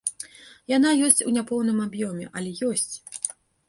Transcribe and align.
Яна 0.77 0.95
ёсць 1.09 1.23
у 1.27 1.35
няпоўным 1.37 1.85
аб'ёме, 1.87 2.25
але 2.39 2.59
ёсць. 2.73 2.93